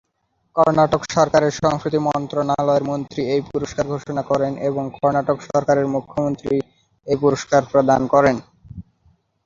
কর্ণাটক 0.55 1.01
সরকারের 1.15 1.53
সংস্কৃতি 1.61 1.99
মন্ত্রণালয়ের 2.07 2.87
মন্ত্রী 2.91 3.21
এই 3.33 3.41
পুরস্কার 3.49 3.85
ঘোষণা 3.93 4.21
করেন 4.31 4.51
এবং 4.69 4.83
কর্ণাটক 4.97 5.37
সরকারের 5.49 5.87
মুখ্যমন্ত্রী 5.95 6.53
এই 7.07 7.17
পুরস্কার 7.23 7.61
প্রদান 7.71 8.01
করেন। 8.13 8.35